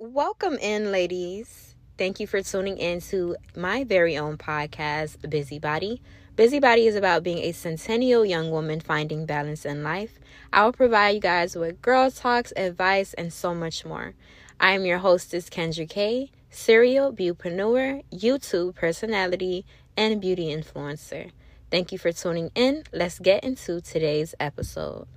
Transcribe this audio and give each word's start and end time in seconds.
Welcome 0.00 0.58
in, 0.58 0.92
ladies. 0.92 1.74
Thank 1.96 2.20
you 2.20 2.28
for 2.28 2.40
tuning 2.40 2.78
in 2.78 3.00
to 3.10 3.34
my 3.56 3.82
very 3.82 4.16
own 4.16 4.38
podcast, 4.38 5.28
Busy 5.28 5.58
Body. 5.58 6.00
Busybody 6.36 6.86
is 6.86 6.94
about 6.94 7.24
being 7.24 7.38
a 7.38 7.50
centennial 7.50 8.24
young 8.24 8.52
woman 8.52 8.78
finding 8.78 9.26
balance 9.26 9.64
in 9.64 9.82
life. 9.82 10.20
I 10.52 10.64
will 10.64 10.72
provide 10.72 11.16
you 11.16 11.20
guys 11.20 11.56
with 11.56 11.82
girl 11.82 12.12
talks, 12.12 12.52
advice, 12.56 13.12
and 13.14 13.32
so 13.32 13.56
much 13.56 13.84
more. 13.84 14.14
I 14.60 14.70
am 14.74 14.86
your 14.86 14.98
hostess, 14.98 15.50
Kendra 15.50 15.90
K, 15.90 16.30
serial 16.48 17.12
beautypreneur, 17.12 18.04
YouTube 18.12 18.76
personality, 18.76 19.66
and 19.96 20.20
beauty 20.20 20.54
influencer. 20.54 21.32
Thank 21.72 21.90
you 21.90 21.98
for 21.98 22.12
tuning 22.12 22.52
in. 22.54 22.84
Let's 22.92 23.18
get 23.18 23.42
into 23.42 23.80
today's 23.80 24.32
episode. 24.38 25.08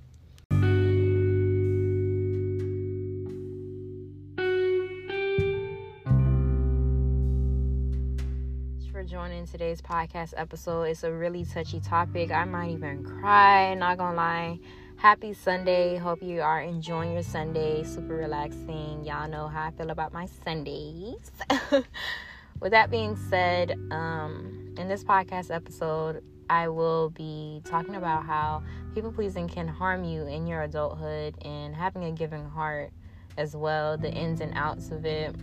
Today's 9.62 9.80
podcast 9.80 10.34
episode. 10.36 10.82
It's 10.82 11.04
a 11.04 11.12
really 11.12 11.44
touchy 11.44 11.78
topic. 11.78 12.32
I 12.32 12.42
might 12.42 12.72
even 12.72 13.04
cry, 13.04 13.74
not 13.74 13.96
gonna 13.96 14.16
lie. 14.16 14.58
Happy 14.96 15.34
Sunday. 15.34 15.96
Hope 15.98 16.20
you 16.20 16.40
are 16.40 16.60
enjoying 16.60 17.12
your 17.12 17.22
Sunday. 17.22 17.84
Super 17.84 18.16
relaxing. 18.16 19.04
Y'all 19.04 19.28
know 19.28 19.46
how 19.46 19.68
I 19.68 19.70
feel 19.70 19.90
about 19.90 20.12
my 20.12 20.26
Sundays. 20.44 21.30
With 22.60 22.72
that 22.72 22.90
being 22.90 23.14
said, 23.30 23.78
um, 23.92 24.74
in 24.76 24.88
this 24.88 25.04
podcast 25.04 25.54
episode, 25.54 26.24
I 26.50 26.66
will 26.66 27.10
be 27.10 27.62
talking 27.64 27.94
about 27.94 28.24
how 28.24 28.64
people 28.96 29.12
pleasing 29.12 29.46
can 29.46 29.68
harm 29.68 30.02
you 30.02 30.26
in 30.26 30.48
your 30.48 30.62
adulthood 30.62 31.36
and 31.44 31.72
having 31.72 32.02
a 32.02 32.10
giving 32.10 32.50
heart 32.50 32.90
as 33.38 33.54
well, 33.54 33.96
the 33.96 34.12
ins 34.12 34.40
and 34.40 34.52
outs 34.56 34.90
of 34.90 35.06
it, 35.06 35.36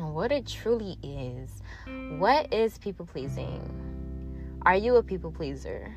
and 0.00 0.14
what 0.14 0.32
it 0.32 0.46
truly 0.46 0.96
is. 1.02 1.62
What 2.18 2.52
is 2.52 2.78
people 2.78 3.04
pleasing? 3.04 3.60
Are 4.62 4.76
you 4.76 4.96
a 4.96 5.02
people 5.02 5.30
pleaser? 5.30 5.94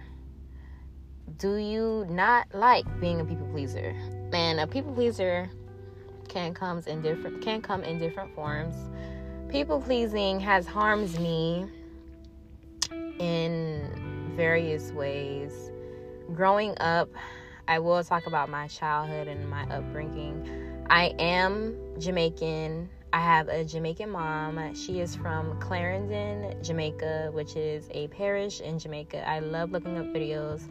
Do 1.38 1.56
you 1.56 2.06
not 2.10 2.48
like 2.54 2.86
being 3.00 3.22
a 3.22 3.26
people 3.26 3.48
pleaser? 3.48 3.96
Man, 4.30 4.60
a 4.60 4.68
people 4.68 4.94
pleaser 4.94 5.50
can 6.28 6.54
comes 6.54 6.88
in 6.88 7.02
different 7.02 7.42
can 7.42 7.62
come 7.62 7.84
in 7.84 7.98
different 7.98 8.36
forms. 8.36 8.76
People 9.50 9.80
pleasing 9.80 10.40
has 10.40 10.66
harmed 10.66 11.18
me 11.20 11.66
in 13.20 14.34
various 14.36 14.92
ways. 14.92 15.72
Growing 16.34 16.76
up, 16.80 17.10
I 17.70 17.80
will 17.80 18.04
talk 18.04 18.28
about 18.28 18.50
my 18.50 18.68
childhood 18.68 19.30
and 19.30 19.50
my 19.50 19.64
upbringing. 19.70 20.86
I 20.90 21.14
am 21.20 21.78
Jamaican. 22.00 22.90
I 23.14 23.20
have 23.20 23.48
a 23.48 23.64
Jamaican 23.64 24.10
mom. 24.10 24.74
She 24.74 25.00
is 25.00 25.16
from 25.16 25.60
Clarendon, 25.60 26.64
Jamaica, 26.64 27.30
which 27.32 27.56
is 27.56 27.88
a 27.92 28.08
parish 28.08 28.60
in 28.60 28.80
Jamaica. 28.80 29.30
I 29.30 29.38
love 29.38 29.72
looking 29.72 30.00
up 30.00 30.08
videos 30.08 30.64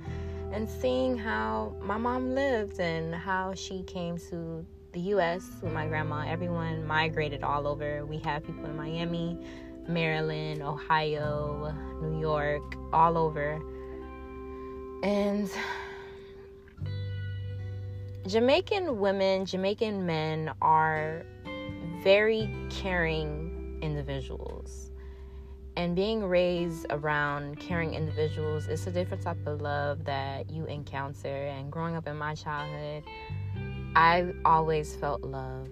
and 0.53 0.69
seeing 0.69 1.17
how 1.17 1.73
my 1.81 1.97
mom 1.97 2.35
lived 2.35 2.81
and 2.81 3.15
how 3.15 3.55
she 3.55 3.85
came 3.85 4.19
to 4.31 4.67
the 4.91 4.99
US 5.15 5.49
with 5.63 5.73
my 5.73 5.87
grandma. 5.87 6.25
Everyone 6.27 6.85
migrated 6.85 7.45
all 7.45 7.69
over. 7.69 8.05
We 8.07 8.19
have 8.19 8.45
people 8.45 8.65
in 8.65 8.77
Miami, 8.77 9.39
Maryland, 9.87 10.63
Ohio, 10.63 11.73
New 12.03 12.21
York, 12.21 12.75
all 12.93 13.17
over. 13.17 13.63
And 15.05 15.49
Jamaican 18.27 18.99
women, 18.99 19.47
Jamaican 19.47 20.05
men 20.05 20.53
are 20.61 21.25
very 22.03 22.51
caring 22.69 23.79
individuals. 23.81 24.91
And 25.77 25.97
being 25.97 26.25
raised 26.25 26.87
around 26.91 27.59
caring 27.61 27.95
individuals 27.95 28.69
is 28.69 28.87
a 28.87 28.91
different 28.91 29.23
type 29.23 29.47
of 29.47 29.61
love 29.61 30.05
that 30.05 30.51
you 30.51 30.67
encounter. 30.67 31.29
And 31.29 31.71
growing 31.71 31.97
up 31.97 32.07
in 32.07 32.17
my 32.17 32.35
childhood, 32.35 33.05
I 33.95 34.35
always 34.45 34.97
felt 34.97 35.23
loved. 35.23 35.71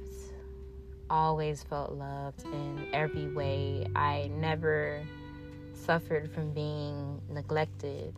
Always 1.10 1.64
felt 1.64 1.92
loved 1.92 2.44
in 2.44 2.86
every 2.92 3.26
way. 3.28 3.86
I 3.96 4.30
never 4.32 5.02
suffered 5.74 6.30
from 6.32 6.52
being 6.52 7.20
neglected. 7.28 8.14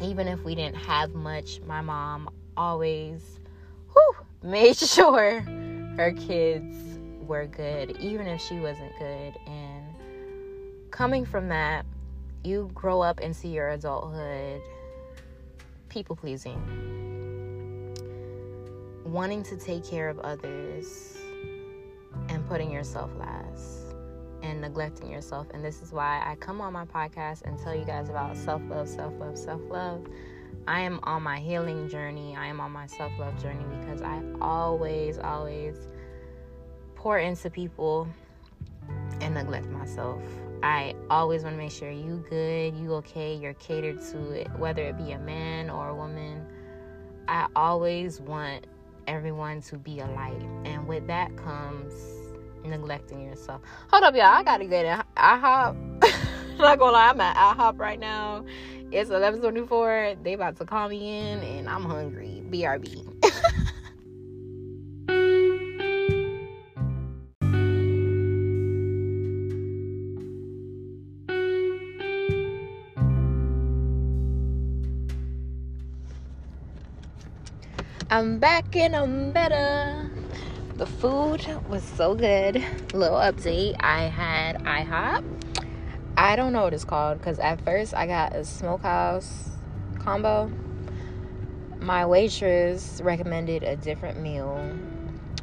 Even 0.00 0.26
if 0.26 0.42
we 0.42 0.54
didn't 0.54 0.76
have 0.76 1.14
much, 1.14 1.60
my 1.66 1.82
mom 1.82 2.30
always 2.56 3.38
whew, 3.92 4.14
made 4.42 4.76
sure 4.78 5.40
her 5.96 6.12
kids 6.12 6.91
were 7.26 7.46
good, 7.46 7.96
even 7.98 8.26
if 8.26 8.40
she 8.40 8.58
wasn't 8.58 8.92
good. 8.98 9.36
And 9.46 9.94
coming 10.90 11.24
from 11.24 11.48
that, 11.48 11.86
you 12.44 12.70
grow 12.74 13.00
up 13.00 13.20
and 13.20 13.34
see 13.34 13.48
your 13.48 13.70
adulthood 13.70 14.60
people 15.88 16.16
pleasing, 16.16 16.58
wanting 19.04 19.42
to 19.42 19.56
take 19.56 19.84
care 19.84 20.08
of 20.08 20.18
others, 20.20 21.18
and 22.28 22.46
putting 22.48 22.70
yourself 22.70 23.10
last, 23.18 23.94
and 24.42 24.60
neglecting 24.60 25.10
yourself. 25.10 25.46
And 25.52 25.64
this 25.64 25.82
is 25.82 25.92
why 25.92 26.22
I 26.24 26.34
come 26.36 26.60
on 26.60 26.72
my 26.72 26.86
podcast 26.86 27.42
and 27.42 27.58
tell 27.58 27.74
you 27.74 27.84
guys 27.84 28.08
about 28.08 28.36
self 28.36 28.62
love, 28.68 28.88
self 28.88 29.12
love, 29.18 29.36
self 29.36 29.60
love. 29.68 30.06
I 30.66 30.80
am 30.80 31.00
on 31.02 31.22
my 31.22 31.38
healing 31.38 31.88
journey. 31.88 32.36
I 32.36 32.46
am 32.46 32.60
on 32.60 32.70
my 32.70 32.86
self 32.86 33.12
love 33.18 33.40
journey 33.42 33.64
because 33.80 34.00
I 34.00 34.22
always, 34.40 35.18
always 35.18 35.76
pour 37.02 37.18
into 37.18 37.50
people 37.50 38.06
and 39.20 39.34
neglect 39.34 39.66
myself. 39.66 40.22
I 40.62 40.94
always 41.10 41.42
want 41.42 41.54
to 41.54 41.58
make 41.58 41.72
sure 41.72 41.90
you 41.90 42.24
good, 42.30 42.76
you 42.76 42.94
okay, 42.94 43.34
you're 43.34 43.54
catered 43.54 44.00
to 44.12 44.30
it, 44.30 44.48
whether 44.56 44.84
it 44.84 44.96
be 44.96 45.10
a 45.10 45.18
man 45.18 45.68
or 45.68 45.88
a 45.88 45.94
woman. 45.96 46.46
I 47.26 47.48
always 47.56 48.20
want 48.20 48.68
everyone 49.08 49.62
to 49.62 49.78
be 49.78 49.98
a 49.98 50.06
light, 50.06 50.40
and 50.64 50.86
with 50.86 51.08
that 51.08 51.36
comes 51.36 51.92
neglecting 52.64 53.26
yourself. 53.26 53.62
Hold 53.90 54.04
up, 54.04 54.14
y'all. 54.14 54.26
I 54.26 54.44
gotta 54.44 54.66
get 54.66 54.84
it. 54.84 55.04
IHOP. 55.16 56.58
Not 56.58 56.78
gonna 56.78 56.92
lie, 56.92 57.08
I'm 57.08 57.20
at 57.20 57.36
IHOP 57.36 57.80
right 57.80 57.98
now. 57.98 58.44
It's 58.92 59.10
11:24. 59.10 60.22
They 60.22 60.34
about 60.34 60.56
to 60.58 60.64
call 60.64 60.88
me 60.88 61.18
in, 61.18 61.40
and 61.40 61.68
I'm 61.68 61.82
hungry. 61.82 62.44
BRB. 62.48 63.04
I'm 78.12 78.38
back 78.40 78.76
and 78.76 78.94
I'm 78.94 79.32
better. 79.32 80.10
The 80.76 80.84
food 80.84 81.46
was 81.70 81.82
so 81.82 82.14
good. 82.14 82.62
Little 82.92 83.16
update 83.16 83.74
I 83.80 84.02
had 84.02 84.62
IHOP. 84.64 85.24
I 86.18 86.36
don't 86.36 86.52
know 86.52 86.64
what 86.64 86.74
it's 86.74 86.84
called 86.84 87.16
because 87.16 87.38
at 87.38 87.64
first 87.64 87.94
I 87.94 88.06
got 88.06 88.36
a 88.36 88.44
smokehouse 88.44 89.48
combo. 89.98 90.52
My 91.80 92.04
waitress 92.04 93.00
recommended 93.02 93.62
a 93.62 93.76
different 93.76 94.20
meal. 94.20 94.60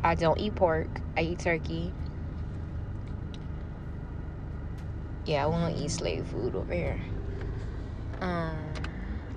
I 0.04 0.14
don't 0.14 0.40
eat 0.40 0.54
pork, 0.54 0.90
I 1.18 1.22
eat 1.22 1.40
turkey. 1.40 1.92
Yeah, 5.26 5.46
I 5.46 5.48
won't 5.48 5.76
eat 5.76 5.90
slave 5.90 6.28
food 6.28 6.54
over 6.54 6.72
here. 6.72 7.02
Um, 8.22 8.60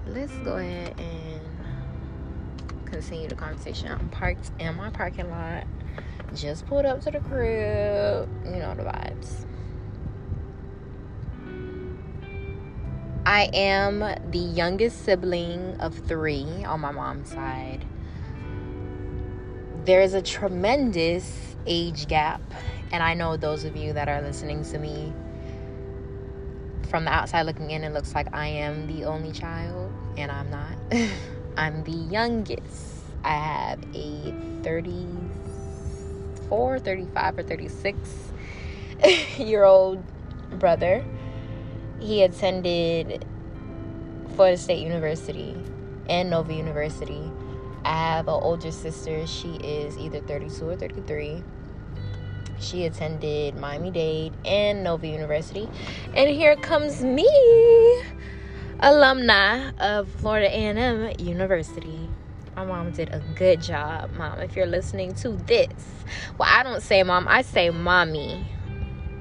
let's 0.06 0.37
go 0.44 0.59
ahead 0.59 1.00
and 1.00 1.51
continue 2.92 3.28
the 3.28 3.34
conversation. 3.34 3.88
I'm 3.88 4.08
parked 4.10 4.50
in 4.58 4.76
my 4.76 4.91
parking 4.91 5.30
lot. 5.30 5.64
Just 6.34 6.66
pulled 6.66 6.84
up 6.84 7.00
to 7.03 7.10
the 7.10 7.20
crib. 7.20 8.28
You 8.44 8.58
know 8.58 8.75
the 8.75 8.84
vibes. 8.84 9.46
I 13.25 13.49
am 13.55 14.00
the 14.31 14.38
youngest 14.38 15.05
sibling 15.05 15.76
of 15.81 15.96
three 15.96 16.64
on 16.64 16.81
my 16.81 16.90
mom's 16.90 17.31
side. 17.31 17.84
There's 19.84 20.14
a 20.14 20.22
tremendous 20.22 21.56
age 21.66 22.08
gap, 22.08 22.40
and 22.90 23.02
I 23.02 23.14
know 23.14 23.37
those 23.37 23.64
of 23.64 23.76
you 23.76 23.93
that 23.93 24.08
are 24.08 24.20
listening 24.22 24.64
to 24.64 24.78
me 24.78 25.12
from 26.88 27.05
the 27.05 27.11
outside 27.11 27.43
looking 27.43 27.70
in, 27.70 27.84
it 27.84 27.93
looks 27.93 28.14
like 28.14 28.26
I 28.34 28.49
am 28.49 28.87
the 28.87 29.05
only 29.05 29.32
child, 29.32 29.93
and 30.16 30.31
I'm 30.31 30.50
not. 30.50 30.76
I'm 31.56 31.84
the 31.84 31.93
youngest. 31.93 32.91
I 33.24 33.34
have 33.34 33.78
a 33.94 34.34
34, 34.62 36.78
35, 36.78 37.38
or 37.38 37.42
36 37.42 38.32
year 39.38 39.64
old 39.64 40.02
brother. 40.58 41.04
He 42.00 42.22
attended 42.22 43.24
Florida 44.34 44.56
State 44.56 44.82
University 44.82 45.56
and 46.08 46.30
Nova 46.30 46.52
University. 46.52 47.30
I 47.84 48.14
have 48.14 48.28
an 48.28 48.34
older 48.34 48.70
sister. 48.70 49.26
She 49.26 49.54
is 49.56 49.98
either 49.98 50.20
32 50.20 50.68
or 50.68 50.76
33. 50.76 51.42
She 52.60 52.86
attended 52.86 53.56
Miami 53.56 53.90
Dade 53.90 54.32
and 54.44 54.84
Nova 54.84 55.06
University. 55.06 55.68
And 56.14 56.30
here 56.30 56.54
comes 56.56 57.02
me, 57.02 57.28
alumni 58.80 59.70
of 59.80 60.08
Florida 60.08 60.46
A&M 60.46 61.12
University. 61.18 62.01
My 62.56 62.66
mom 62.66 62.90
did 62.90 63.08
a 63.14 63.20
good 63.34 63.62
job, 63.62 64.12
mom. 64.12 64.38
If 64.40 64.56
you're 64.56 64.66
listening 64.66 65.14
to 65.16 65.31
this, 65.31 65.72
well, 66.37 66.49
I 66.50 66.62
don't 66.62 66.82
say 66.82 67.02
mom, 67.02 67.26
I 67.26 67.43
say 67.43 67.70
mommy. 67.70 68.46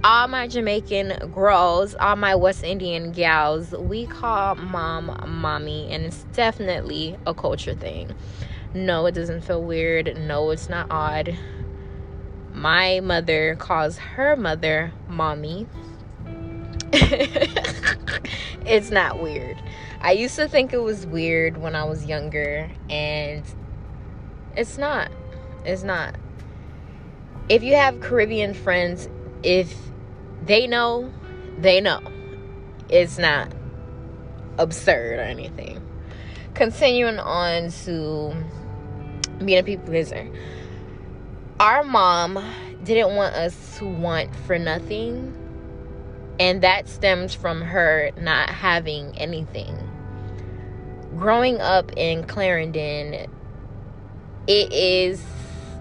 All 0.03 0.27
my 0.27 0.47
Jamaican 0.47 1.31
girls, 1.31 1.95
all 1.95 2.17
my 2.17 2.35
West 2.35 2.63
Indian 2.63 3.13
gals, 3.13 3.71
we 3.71 4.05
call 4.05 4.55
mom 4.55 5.39
mommy, 5.39 5.89
and 5.91 6.03
it's 6.05 6.23
definitely 6.33 7.15
a 7.25 7.33
culture 7.33 7.75
thing. 7.75 8.13
No, 8.73 9.05
it 9.05 9.13
doesn't 9.13 9.41
feel 9.41 9.61
weird. 9.61 10.17
No, 10.17 10.49
it's 10.49 10.67
not 10.67 10.87
odd. 10.89 11.37
My 12.53 12.99
mother 12.99 13.55
calls 13.55 13.97
her 13.97 14.35
mother 14.35 14.91
mommy. 15.07 15.67
it's 18.65 18.91
not 18.91 19.21
weird. 19.21 19.61
I 20.03 20.13
used 20.13 20.35
to 20.37 20.47
think 20.47 20.73
it 20.73 20.81
was 20.81 21.05
weird 21.05 21.57
when 21.57 21.75
I 21.75 21.83
was 21.83 22.05
younger, 22.05 22.71
and 22.89 23.43
it's 24.57 24.79
not. 24.79 25.11
It's 25.63 25.83
not. 25.83 26.15
If 27.49 27.61
you 27.61 27.75
have 27.75 28.01
Caribbean 28.01 28.55
friends, 28.55 29.07
if 29.43 29.77
they 30.43 30.65
know, 30.65 31.13
they 31.59 31.81
know. 31.81 32.01
It's 32.89 33.19
not 33.19 33.53
absurd 34.57 35.19
or 35.19 35.23
anything. 35.23 35.79
Continuing 36.55 37.19
on 37.19 37.69
to 37.85 38.33
being 39.45 39.59
a 39.59 39.63
people 39.63 39.85
pleaser. 39.85 40.27
Our 41.59 41.83
mom 41.83 42.43
didn't 42.83 43.15
want 43.15 43.35
us 43.35 43.77
to 43.77 43.85
want 43.85 44.35
for 44.47 44.57
nothing, 44.57 45.37
and 46.39 46.63
that 46.63 46.89
stems 46.89 47.35
from 47.35 47.61
her 47.61 48.09
not 48.19 48.49
having 48.49 49.15
anything. 49.17 49.77
Growing 51.17 51.59
up 51.59 51.91
in 51.97 52.23
Clarendon, 52.23 53.29
it 54.47 54.73
is 54.73 55.23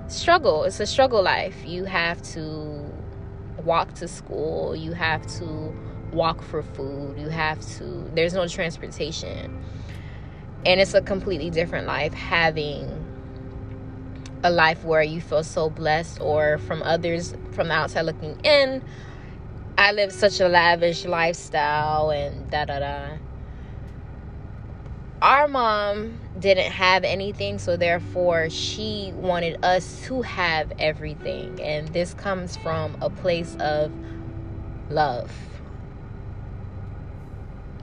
struggle. 0.09 0.65
It's 0.65 0.81
a 0.81 0.87
struggle 0.87 1.23
life. 1.23 1.57
You 1.65 1.85
have 1.85 2.21
to 2.35 2.85
walk 3.65 3.95
to 3.95 4.09
school, 4.09 4.75
you 4.75 4.93
have 4.93 5.27
to 5.39 5.75
walk 6.13 6.43
for 6.43 6.63
food, 6.63 7.19
you 7.19 7.29
have 7.29 7.61
to 7.77 8.11
there's 8.15 8.35
no 8.35 8.49
transportation. 8.49 9.63
And 10.67 10.81
it's 10.81 10.95
a 10.95 11.01
completely 11.01 11.51
different 11.51 11.87
life 11.87 12.13
having 12.13 13.01
a 14.43 14.51
life 14.51 14.85
where 14.85 15.03
you 15.03 15.21
feel 15.21 15.45
so 15.45 15.71
blessed 15.71 16.21
or 16.21 16.59
from 16.59 16.83
others 16.83 17.35
from 17.53 17.69
the 17.69 17.75
outside 17.75 18.03
looking 18.03 18.41
in 18.43 18.83
i 19.77 19.93
live 19.93 20.11
such 20.11 20.41
a 20.41 20.49
lavish 20.49 21.05
lifestyle 21.05 22.11
and 22.11 22.51
da 22.51 22.65
da 22.65 22.79
da 22.79 23.09
our 25.23 25.47
mom 25.49 26.19
didn't 26.39 26.73
have 26.73 27.05
anything 27.05 27.59
so 27.59 27.77
therefore 27.77 28.49
she 28.49 29.13
wanted 29.17 29.63
us 29.65 30.07
to 30.07 30.23
have 30.23 30.73
everything 30.79 31.61
and 31.61 31.89
this 31.89 32.15
comes 32.15 32.57
from 32.57 32.97
a 33.03 33.11
place 33.11 33.57
of 33.61 33.93
love 34.89 35.31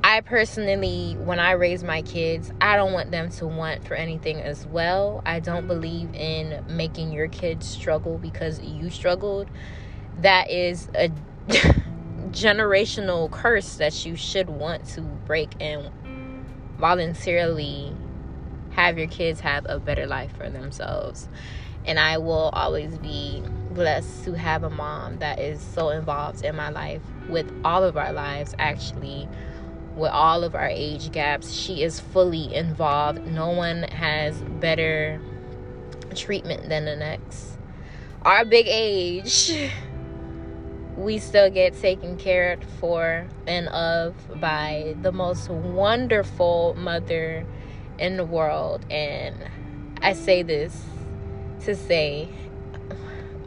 I 0.04 0.22
personally, 0.22 1.18
when 1.19 1.38
I 1.38 1.51
raise 1.51 1.84
my 1.84 2.01
kids, 2.01 2.50
I 2.62 2.78
don't 2.78 2.94
want 2.94 3.12
them 3.12 3.30
to 3.31 3.45
want 3.45 3.86
for 3.86 3.94
anything 3.94 4.40
as 4.40 4.66
well. 4.66 5.22
I 5.25 5.42
don't 5.42 5.68
believe 5.68 6.13
in 6.13 6.63
making 6.66 7.12
your 7.12 7.28
kids 7.28 7.68
struggle 7.68 8.18
because 8.18 8.62
you 8.62 8.90
struggled. 8.90 9.50
That 10.22 10.50
is 10.50 10.88
a 10.95 11.10
generational 12.30 13.30
curse 13.30 13.75
that 13.75 14.06
you 14.06 14.16
should 14.16 14.50
want 14.50 14.86
to 14.92 15.01
break 15.01 15.51
and 15.60 15.92
voluntarily 16.78 17.96
have 18.72 18.98
your 18.98 19.08
kids 19.08 19.40
have 19.40 19.66
a 19.68 19.80
better 19.80 20.06
life 20.06 20.36
for 20.38 20.50
themselves. 20.50 21.28
And 21.86 22.00
I 22.00 22.18
will 22.18 22.50
always 22.54 22.98
be 22.98 23.42
blessed 23.72 24.26
to 24.26 24.34
have 24.34 24.64
a 24.64 24.70
mom 24.70 25.20
that 25.20 25.40
is 25.40 25.62
so 25.62 25.90
involved 25.90 26.44
in 26.44 26.56
my 26.56 26.70
life 26.70 27.02
with 27.30 27.52
all 27.64 27.84
of 27.84 27.98
our 27.98 28.12
lives 28.12 28.54
actually 28.60 29.28
with 29.98 30.12
all 30.12 30.44
of 30.44 30.56
our 30.56 30.70
age 30.70 31.12
gaps. 31.12 31.52
She 31.52 31.84
is 31.84 32.00
fully 32.00 32.54
involved. 32.54 33.26
No 33.26 33.50
one 33.50 33.84
has 33.84 34.40
better 34.60 35.20
treatment 36.16 36.70
than 36.70 36.86
the 36.86 36.96
next. 36.96 37.58
Our 38.22 38.46
big 38.46 38.68
age, 38.68 39.52
we 40.98 41.20
still 41.20 41.50
get 41.50 41.80
taken 41.80 42.18
care 42.18 42.58
for 42.80 43.28
and 43.46 43.68
of 43.70 44.16
by 44.42 44.96
the 45.04 45.12
most 45.12 45.48
wonderful 45.48 46.76
mother 46.76 47.46
in 48.00 48.18
the 48.18 48.26
world. 48.26 48.84
And 48.90 49.36
I 50.02 50.14
say 50.14 50.42
this 50.42 50.84
to 51.66 51.76
say 51.76 52.28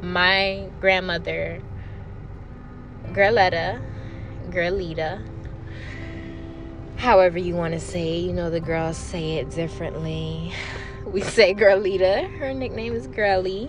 my 0.01 0.69
grandmother, 0.81 1.61
Girletta, 3.09 3.83
Girlita, 4.51 5.21
however 6.97 7.39
you 7.39 7.57
want 7.57 7.75
to 7.75 7.81
say 7.81 8.19
it. 8.19 8.27
You 8.27 8.33
know, 8.33 8.49
the 8.49 8.61
girls 8.61 8.97
say 8.97 9.37
it 9.37 9.51
differently. 9.51 10.53
We 11.07 11.23
say 11.23 11.55
Girlita. 11.55 12.39
Her 12.39 12.55
nickname 12.55 12.95
is 12.95 13.09
Girly. 13.09 13.69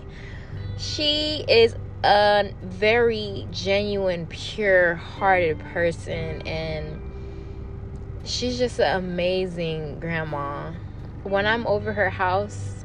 She 0.78 1.44
is 1.48 1.74
a 2.04 2.52
very 2.62 3.46
genuine, 3.50 4.26
pure 4.26 4.96
hearted 4.96 5.58
person, 5.58 6.42
and 6.46 7.00
she's 8.24 8.58
just 8.58 8.80
an 8.80 8.96
amazing 8.96 10.00
grandma. 10.00 10.72
When 11.22 11.46
I'm 11.46 11.66
over 11.66 11.92
her 11.92 12.10
house, 12.10 12.84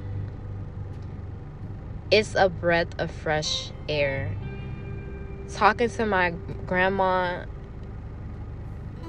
it's 2.12 2.36
a 2.36 2.50
breath 2.50 2.90
of 3.00 3.10
fresh 3.10 3.72
air. 3.90 4.36
Talking 5.50 5.90
to 5.90 6.06
my 6.06 6.32
grandma 6.66 7.46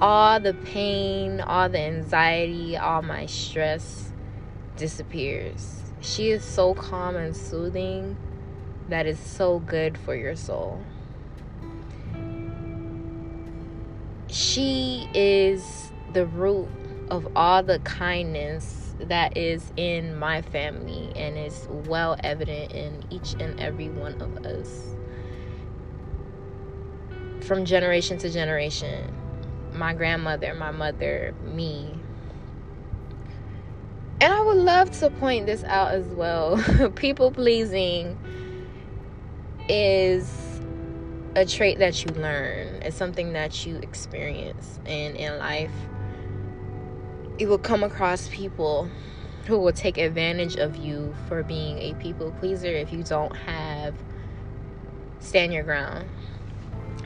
all 0.00 0.38
the 0.38 0.54
pain, 0.54 1.40
all 1.40 1.68
the 1.68 1.80
anxiety, 1.80 2.76
all 2.76 3.02
my 3.02 3.26
stress 3.26 4.12
disappears. 4.76 5.82
She 6.00 6.30
is 6.30 6.44
so 6.44 6.74
calm 6.74 7.16
and 7.16 7.36
soothing 7.36 8.16
that 8.88 9.06
is 9.06 9.18
so 9.18 9.58
good 9.60 9.96
for 9.98 10.14
your 10.14 10.36
soul. 10.36 10.80
She 14.28 15.08
is 15.14 15.92
the 16.12 16.26
root 16.26 16.68
of 17.10 17.28
all 17.36 17.62
the 17.62 17.78
kindness 17.80 18.94
that 19.00 19.36
is 19.36 19.72
in 19.76 20.18
my 20.18 20.42
family 20.42 21.12
and 21.16 21.38
is 21.38 21.66
well 21.70 22.16
evident 22.24 22.72
in 22.72 23.02
each 23.10 23.34
and 23.40 23.58
every 23.60 23.88
one 23.88 24.20
of 24.20 24.44
us 24.44 24.94
from 27.40 27.64
generation 27.64 28.18
to 28.18 28.28
generation 28.28 29.14
my 29.78 29.94
grandmother, 29.94 30.54
my 30.54 30.70
mother, 30.70 31.34
me. 31.44 31.94
And 34.20 34.32
I 34.32 34.42
would 34.42 34.56
love 34.56 34.90
to 34.98 35.10
point 35.10 35.46
this 35.46 35.62
out 35.64 35.92
as 35.92 36.06
well. 36.06 36.62
People 36.96 37.30
pleasing 37.30 38.18
is 39.68 40.60
a 41.36 41.44
trait 41.44 41.78
that 41.78 42.04
you 42.04 42.12
learn, 42.12 42.82
it's 42.82 42.96
something 42.96 43.32
that 43.34 43.66
you 43.66 43.76
experience. 43.76 44.80
And 44.86 45.16
in 45.16 45.38
life, 45.38 45.72
you 47.38 47.48
will 47.48 47.58
come 47.58 47.82
across 47.82 48.28
people 48.28 48.90
who 49.46 49.58
will 49.58 49.72
take 49.72 49.98
advantage 49.98 50.56
of 50.56 50.76
you 50.76 51.14
for 51.28 51.42
being 51.42 51.78
a 51.78 51.94
people 51.94 52.32
pleaser 52.32 52.66
if 52.66 52.92
you 52.92 53.02
don't 53.02 53.34
have 53.34 53.94
stand 55.20 55.52
your 55.52 55.62
ground 55.62 56.08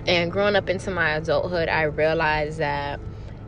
and 0.06 0.32
growing 0.32 0.56
up 0.56 0.68
into 0.68 0.90
my 0.90 1.10
adulthood, 1.10 1.68
I 1.68 1.82
realized 1.82 2.58
that 2.58 2.98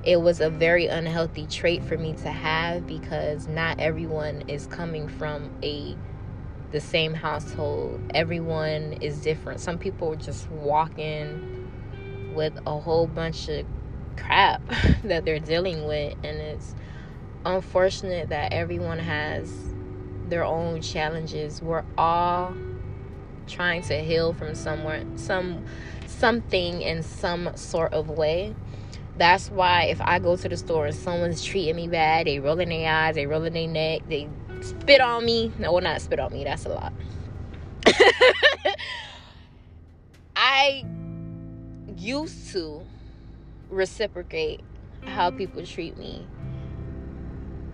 it 0.05 0.21
was 0.21 0.41
a 0.41 0.51
very 0.51 0.87
unhealthy 0.87 1.47
trait 1.47 1.83
for 1.83 1.97
me 1.97 2.13
to 2.15 2.31
have 2.31 2.87
because 2.87 3.49
not 3.49 3.81
everyone 3.81 4.45
is 4.49 4.67
coming 4.67 5.09
from 5.09 5.51
a 5.63 5.97
the 6.75 6.81
same 6.81 7.15
household. 7.15 8.01
Everyone 8.13 8.95
is 8.95 9.21
different. 9.21 9.61
Some 9.61 9.79
people 9.79 10.17
just 10.17 10.51
walk 10.51 10.99
in 10.99 11.71
with 12.35 12.53
a 12.67 12.79
whole 12.81 13.07
bunch 13.07 13.49
of 13.49 13.65
crap 14.17 14.61
that 15.05 15.25
they're 15.25 15.39
dealing 15.39 15.87
with 15.87 16.15
and 16.25 16.37
it's 16.39 16.75
unfortunate 17.45 18.31
that 18.31 18.53
everyone 18.53 18.99
has 18.99 19.73
their 20.29 20.43
own 20.43 20.83
challenges. 20.83 21.63
We're 21.63 21.85
all 21.97 22.53
trying 23.47 23.83
to 23.83 24.03
heal 24.03 24.33
from 24.33 24.57
somewhere 24.57 25.05
some 25.15 25.65
something 26.07 26.83
in 26.83 27.05
some 27.05 27.57
sort 27.57 27.93
of 27.93 28.09
way. 28.09 28.57
That's 29.17 29.49
why 29.49 29.85
if 29.85 30.01
I 30.01 30.19
go 30.19 30.37
to 30.37 30.49
the 30.49 30.57
store 30.57 30.87
and 30.87 30.95
someone's 30.95 31.45
treating 31.45 31.77
me 31.77 31.87
bad, 31.87 32.27
they 32.27 32.41
rolling 32.41 32.71
their 32.71 32.93
eyes, 32.93 33.15
they 33.15 33.27
rolling 33.27 33.53
their 33.53 33.69
neck, 33.69 34.03
they 34.09 34.29
spit 34.65 35.01
on 35.01 35.25
me. 35.25 35.53
No, 35.59 35.73
well, 35.73 35.83
not 35.83 36.01
spit 36.01 36.19
on 36.19 36.33
me. 36.33 36.45
That's 36.45 36.67
a 36.67 36.71
lot. 36.71 36.93
I 40.37 40.85
used 41.97 42.53
to 42.53 42.83
reciprocate 43.71 44.61
how 45.05 45.31
people 45.31 45.65
treat 45.65 45.97
me 45.99 46.27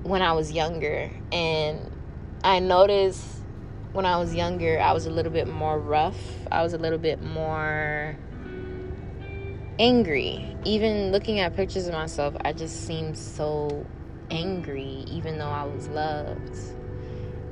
when 0.02 0.22
I 0.22 0.32
was 0.32 0.52
younger. 0.52 1.10
And 1.32 1.90
I 2.42 2.58
noticed 2.58 3.24
when 3.92 4.06
I 4.06 4.18
was 4.18 4.34
younger, 4.34 4.80
I 4.80 4.92
was 4.92 5.06
a 5.06 5.10
little 5.10 5.32
bit 5.32 5.48
more 5.48 5.78
rough. 5.78 6.20
I 6.50 6.62
was 6.62 6.72
a 6.72 6.78
little 6.78 6.98
bit 6.98 7.22
more 7.22 8.16
angry. 9.78 10.56
Even 10.64 11.10
looking 11.12 11.40
at 11.40 11.56
pictures 11.56 11.86
of 11.86 11.94
myself, 11.94 12.34
I 12.44 12.52
just 12.52 12.86
seemed 12.86 13.16
so 13.16 13.86
angry, 14.30 15.04
even 15.08 15.38
though 15.38 15.48
I 15.48 15.64
was 15.64 15.88
loved. 15.88 16.58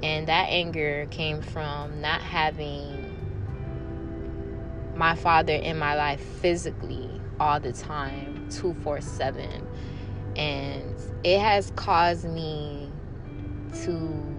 And 0.02 0.28
that 0.28 0.48
anger 0.48 1.06
came 1.10 1.42
from 1.42 2.00
not 2.00 2.20
having 2.20 3.04
my 4.94 5.14
father 5.14 5.54
in 5.54 5.78
my 5.78 5.94
life 5.94 6.20
physically 6.20 7.08
all 7.40 7.60
the 7.60 7.72
time, 7.72 8.48
247. 8.50 9.66
And 10.36 10.94
it 11.24 11.40
has 11.40 11.72
caused 11.76 12.24
me 12.24 12.90
to 13.84 14.36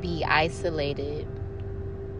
be 0.00 0.24
isolated. 0.24 1.26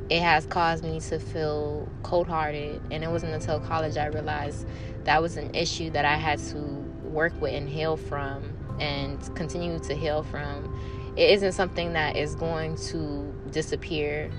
It 0.08 0.20
has 0.22 0.46
caused 0.46 0.84
me 0.84 1.00
to 1.00 1.18
feel 1.18 1.88
cold 2.02 2.28
hearted. 2.28 2.80
And 2.90 3.02
it 3.02 3.10
wasn't 3.10 3.34
until 3.34 3.60
college 3.60 3.96
I 3.96 4.06
realized 4.06 4.66
that 5.04 5.22
was 5.22 5.36
an 5.36 5.54
issue 5.54 5.90
that 5.90 6.04
I 6.04 6.16
had 6.16 6.38
to 6.50 6.58
work 7.04 7.40
with 7.40 7.54
and 7.54 7.68
heal 7.68 7.96
from 7.96 8.42
and 8.80 9.34
continue 9.34 9.78
to 9.80 9.94
heal 9.94 10.22
from. 10.22 10.72
It 11.16 11.30
isn't 11.30 11.52
something 11.52 11.94
that 11.94 12.16
is 12.16 12.34
going 12.34 12.76
to 12.88 13.32
disappear. 13.50 14.30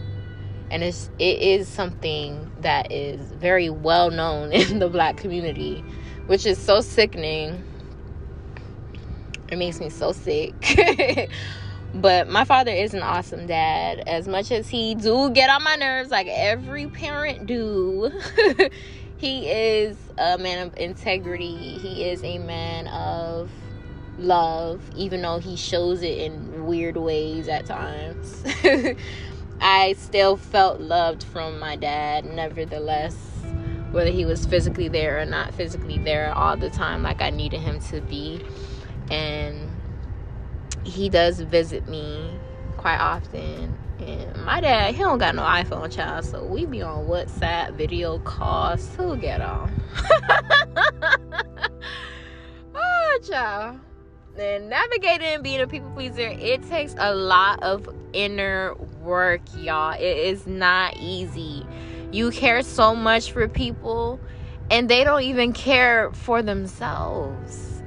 And 0.69 0.83
it's 0.83 1.09
it 1.17 1.39
is 1.39 1.67
something 1.67 2.51
that 2.61 2.91
is 2.91 3.21
very 3.33 3.69
well 3.69 4.11
known 4.11 4.51
in 4.53 4.79
the 4.79 4.89
black 4.89 5.17
community 5.17 5.83
which 6.27 6.45
is 6.45 6.57
so 6.57 6.81
sickening. 6.81 7.63
It 9.49 9.57
makes 9.57 9.79
me 9.79 9.89
so 9.89 10.11
sick. 10.11 10.53
But 11.93 12.29
my 12.29 12.43
father 12.43 12.71
is 12.71 12.93
an 12.93 13.01
awesome 13.01 13.47
dad. 13.47 14.03
As 14.05 14.27
much 14.27 14.51
as 14.51 14.67
he 14.67 14.93
do 14.93 15.31
get 15.31 15.49
on 15.49 15.63
my 15.63 15.75
nerves 15.75 16.11
like 16.11 16.27
every 16.29 16.87
parent 16.87 17.47
do 17.47 18.11
he 19.17 19.49
is 19.49 19.97
a 20.17 20.37
man 20.37 20.67
of 20.67 20.77
integrity. 20.77 21.55
He 21.55 22.03
is 22.03 22.21
a 22.23 22.39
man 22.39 22.87
of 22.87 23.49
love 24.17 24.81
even 24.95 25.21
though 25.21 25.39
he 25.39 25.55
shows 25.55 26.01
it 26.01 26.17
in 26.17 26.65
weird 26.65 26.97
ways 26.97 27.47
at 27.47 27.65
times 27.65 28.43
I 29.59 29.93
still 29.93 30.37
felt 30.37 30.79
loved 30.79 31.23
from 31.23 31.59
my 31.59 31.75
dad, 31.75 32.25
nevertheless, 32.25 33.15
whether 33.91 34.11
he 34.11 34.25
was 34.25 34.45
physically 34.45 34.87
there 34.87 35.19
or 35.19 35.25
not 35.25 35.53
physically 35.53 35.97
there 35.97 36.31
all 36.33 36.57
the 36.57 36.69
time, 36.69 37.01
like 37.01 37.21
I 37.21 37.31
needed 37.31 37.61
him 37.61 37.79
to 37.91 38.01
be. 38.01 38.45
And 39.09 39.69
he 40.83 41.09
does 41.09 41.39
visit 41.39 41.87
me 41.87 42.37
quite 42.77 42.99
often. 42.99 43.75
And 43.99 44.45
my 44.45 44.61
dad, 44.61 44.93
he 44.93 45.01
don't 45.01 45.17
got 45.17 45.33
no 45.33 45.41
iPhone, 45.41 45.91
child, 45.91 46.23
so 46.23 46.45
we 46.45 46.65
be 46.65 46.83
on 46.83 47.07
WhatsApp, 47.07 47.73
video 47.73 48.19
calls, 48.19 48.87
to 48.95 49.17
get 49.17 49.41
on. 49.41 49.73
oh, 52.75 53.19
child 53.27 53.79
and 54.39 54.69
navigating 54.69 55.27
and 55.27 55.43
being 55.43 55.61
a 55.61 55.67
people 55.67 55.89
pleaser 55.91 56.27
it 56.27 56.61
takes 56.69 56.95
a 56.97 57.13
lot 57.13 57.61
of 57.63 57.89
inner 58.13 58.75
work 59.01 59.41
y'all. 59.55 59.93
It 59.93 60.01
is 60.17 60.45
not 60.47 60.97
easy. 60.97 61.65
You 62.11 62.31
care 62.31 62.61
so 62.61 62.95
much 62.95 63.31
for 63.31 63.47
people 63.47 64.19
and 64.69 64.89
they 64.89 65.03
don't 65.03 65.23
even 65.23 65.53
care 65.53 66.11
for 66.11 66.41
themselves. 66.41 67.81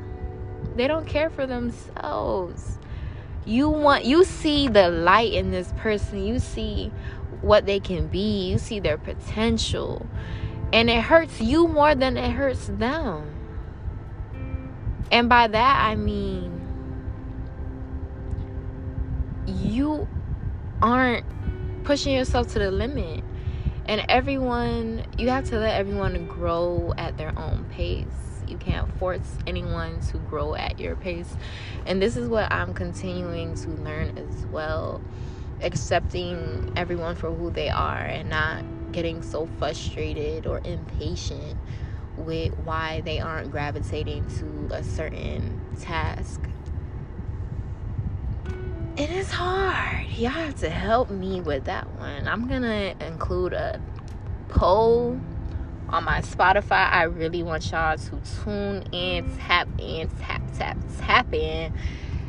They 0.77 0.87
don't 0.87 1.07
care 1.07 1.31
for 1.31 1.47
themselves. 1.47 2.79
You 3.45 3.69
want 3.69 4.05
you 4.05 4.25
see 4.25 4.69
the 4.69 4.89
light 4.89 5.33
in 5.33 5.51
this 5.51 5.73
person. 5.77 6.25
You 6.25 6.39
see 6.39 6.93
what 7.43 7.67
they 7.67 7.81
can 7.81 8.07
be. 8.09 8.51
You 8.51 8.59
see 8.59 8.81
their 8.81 8.99
potential. 8.99 10.07
And 10.73 10.89
it 10.89 11.03
hurts 11.03 11.41
you 11.41 11.67
more 11.67 11.95
than 11.95 12.17
it 12.17 12.31
hurts 12.31 12.69
them 12.69 13.40
and 15.11 15.29
by 15.29 15.49
that, 15.49 15.85
I 15.85 15.97
mean, 15.97 16.61
you 19.47 20.09
aren't 20.83 21.27
pushing 21.85 22.15
yourself 22.15 22.49
to 22.53 22.59
the 22.59 22.71
limit. 22.71 23.25
And 23.87 24.05
everyone, 24.09 25.05
you 25.19 25.31
have 25.31 25.45
to 25.47 25.59
let 25.59 25.75
everyone 25.75 26.27
grow 26.27 26.95
at 26.97 27.17
their 27.19 27.37
own 27.37 27.65
pace. 27.73 28.07
You 28.47 28.57
can't 28.57 28.93
force 28.99 29.37
anyone 29.47 30.01
to 30.09 30.19
grow 30.19 30.55
at 30.55 30.79
your 30.79 30.97
pace. 30.97 31.35
And 31.87 32.01
this 32.01 32.17
is 32.17 32.29
what 32.29 32.53
I'm 32.53 32.73
continuing 32.75 33.55
to 33.57 33.69
learn 33.71 34.17
as 34.17 34.47
well. 34.47 35.01
Accepting 35.63 36.73
everyone 36.77 37.17
for 37.17 37.33
who 37.33 37.51
they 37.51 37.69
are 37.69 37.99
and 37.99 38.31
not 38.31 38.65
getting 38.93 39.23
so 39.23 39.49
frustrated 39.59 40.47
or 40.47 40.61
impatient 40.65 41.57
with 42.21 42.55
why 42.65 43.01
they 43.03 43.21
aren't 43.21 43.51
gravitating 43.51 44.27
to 44.39 44.75
a 44.75 44.85
certain 44.85 45.61
task. 45.81 46.41
It 48.97 49.11
is 49.11 49.31
hard. 49.31 50.07
Y'all 50.11 50.31
have 50.31 50.57
to 50.57 50.69
help 50.69 51.11
me 51.11 51.41
with 51.41 51.65
that 51.65 51.89
one. 51.99 52.29
I'm 52.29 52.47
gonna 52.49 52.95
include 53.01 53.55
a 53.55 53.81
poll 54.49 55.19
on 55.89 56.05
my 56.05 56.21
Spotify. 56.21 56.91
I 56.93 57.05
really 57.05 57.43
want 57.43 57.71
y'all 57.71 57.97
to 57.97 58.21
tune 58.45 58.83
in, 58.93 59.37
tap 59.39 59.69
in, 59.79 60.09
tap, 60.19 60.43
tap, 60.57 60.77
tap 60.99 61.33
in. 61.33 61.73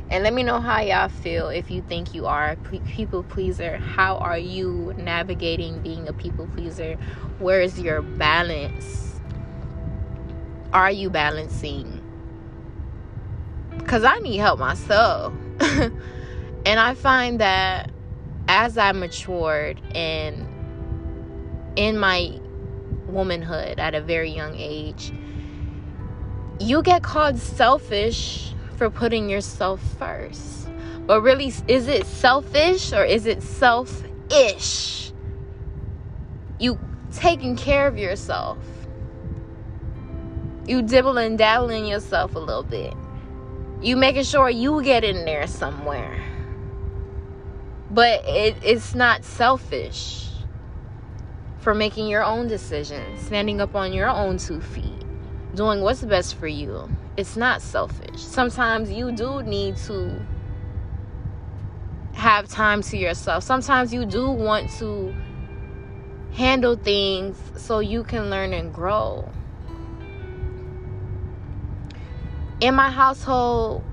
And 0.09 0.23
let 0.23 0.33
me 0.33 0.43
know 0.43 0.59
how 0.59 0.81
y'all 0.81 1.07
feel 1.07 1.47
if 1.47 1.71
you 1.71 1.81
think 1.81 2.13
you 2.13 2.25
are 2.25 2.51
a 2.51 2.55
people 2.79 3.23
pleaser. 3.23 3.77
How 3.77 4.17
are 4.17 4.37
you 4.37 4.93
navigating 4.97 5.79
being 5.81 6.07
a 6.07 6.13
people 6.13 6.47
pleaser? 6.47 6.95
Where 7.39 7.61
is 7.61 7.79
your 7.79 8.01
balance? 8.01 9.10
Are 10.73 10.91
you 10.91 11.09
balancing? 11.09 12.01
Because 13.77 14.03
I 14.03 14.19
need 14.19 14.37
help 14.37 14.59
myself. 14.59 15.33
and 15.59 16.79
I 16.79 16.93
find 16.93 17.39
that 17.39 17.91
as 18.47 18.77
I 18.77 18.91
matured 18.91 19.81
and 19.95 20.47
in 21.75 21.97
my 21.97 22.39
womanhood 23.07 23.79
at 23.79 23.95
a 23.95 24.01
very 24.01 24.31
young 24.31 24.55
age, 24.55 25.11
you 26.59 26.81
get 26.83 27.03
called 27.03 27.37
selfish 27.37 28.53
for 28.77 28.89
putting 28.89 29.29
yourself 29.29 29.81
first. 29.97 30.69
But 31.05 31.21
really, 31.21 31.53
is 31.67 31.87
it 31.87 32.05
selfish 32.05 32.93
or 32.93 33.03
is 33.03 33.25
it 33.25 33.41
selfish? 33.43 35.11
You 36.59 36.79
taking 37.11 37.55
care 37.57 37.87
of 37.87 37.97
yourself 37.97 38.57
you 40.67 40.81
dibble 40.81 41.17
and 41.17 41.37
dabble 41.37 41.69
in 41.69 41.85
yourself 41.85 42.35
a 42.35 42.39
little 42.39 42.63
bit. 42.63 42.93
You 43.81 43.95
making 43.95 44.23
sure 44.23 44.49
you 44.49 44.83
get 44.83 45.03
in 45.03 45.25
there 45.25 45.47
somewhere. 45.47 46.21
But 47.89 48.23
it, 48.25 48.55
it's 48.63 48.95
not 48.95 49.25
selfish 49.25 50.29
for 51.59 51.73
making 51.73 52.07
your 52.07 52.23
own 52.23 52.47
decisions, 52.47 53.21
standing 53.21 53.61
up 53.61 53.75
on 53.75 53.93
your 53.93 54.07
own 54.07 54.37
two 54.37 54.61
feet, 54.61 55.05
doing 55.55 55.81
what's 55.81 56.03
best 56.03 56.35
for 56.35 56.47
you. 56.47 56.89
It's 57.17 57.35
not 57.35 57.61
selfish. 57.61 58.21
Sometimes 58.21 58.91
you 58.91 59.11
do 59.11 59.43
need 59.43 59.77
to 59.77 60.19
have 62.13 62.47
time 62.47 62.81
to 62.83 62.97
yourself. 62.97 63.43
Sometimes 63.43 63.93
you 63.93 64.05
do 64.05 64.29
want 64.29 64.69
to 64.77 65.13
handle 66.33 66.75
things 66.75 67.37
so 67.57 67.79
you 67.79 68.03
can 68.03 68.29
learn 68.29 68.53
and 68.53 68.73
grow. 68.73 69.27
In 72.61 72.75
my 72.75 72.91
household, 72.91 73.83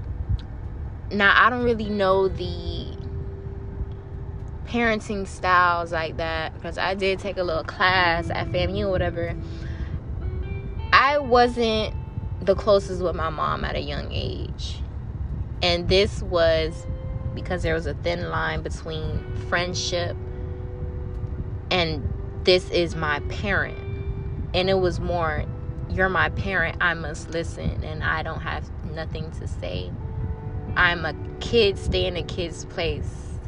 now 1.10 1.32
I 1.34 1.50
don't 1.50 1.64
really 1.64 1.88
know 1.88 2.28
the 2.28 2.96
parenting 4.66 5.26
styles 5.26 5.90
like 5.90 6.18
that 6.18 6.54
because 6.54 6.76
I 6.76 6.94
did 6.94 7.18
take 7.18 7.38
a 7.38 7.42
little 7.42 7.64
class 7.64 8.28
at 8.28 8.48
FAMU 8.48 8.86
or 8.86 8.90
whatever. 8.90 9.34
I 10.92 11.18
wasn't 11.18 11.94
the 12.42 12.54
closest 12.54 13.02
with 13.02 13.16
my 13.16 13.30
mom 13.30 13.64
at 13.64 13.74
a 13.74 13.80
young 13.80 14.12
age. 14.12 14.82
And 15.62 15.88
this 15.88 16.22
was 16.22 16.86
because 17.34 17.62
there 17.62 17.74
was 17.74 17.86
a 17.86 17.94
thin 17.94 18.28
line 18.28 18.62
between 18.62 19.24
friendship 19.48 20.14
and 21.70 22.06
this 22.44 22.70
is 22.70 22.94
my 22.94 23.20
parent. 23.20 23.78
And 24.52 24.68
it 24.68 24.78
was 24.78 25.00
more 25.00 25.44
you're 25.90 26.08
my 26.08 26.30
parent, 26.30 26.76
I 26.80 26.94
must 26.94 27.30
listen, 27.30 27.82
and 27.84 28.02
I 28.02 28.22
don't 28.22 28.40
have 28.40 28.68
nothing 28.84 29.30
to 29.32 29.48
say. 29.48 29.90
I'm 30.76 31.04
a 31.04 31.14
kid, 31.40 31.78
stay 31.78 32.06
in 32.06 32.16
a 32.16 32.22
kid's 32.22 32.64
place. 32.66 33.38